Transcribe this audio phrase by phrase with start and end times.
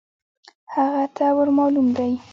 [0.73, 2.11] هغه ته ور مالوم دی.